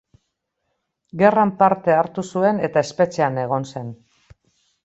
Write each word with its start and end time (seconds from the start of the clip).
Gerran 1.21 1.51
parte 1.59 1.95
hartu 1.97 2.23
zuen 2.31 2.65
eta 2.69 2.85
espetxean 2.89 3.39
egon 3.47 3.73
zen. 3.75 3.93